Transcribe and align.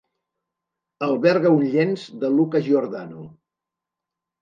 Alberga 1.09 1.53
un 1.59 1.63
llenç 1.75 2.09
de 2.25 2.35
Luca 2.41 2.65
Giordano. 2.71 3.31